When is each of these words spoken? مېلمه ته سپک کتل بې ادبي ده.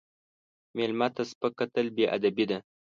مېلمه 0.75 1.07
ته 1.15 1.23
سپک 1.31 1.51
کتل 1.59 1.85
بې 1.95 2.05
ادبي 2.15 2.45
ده. 2.49 2.57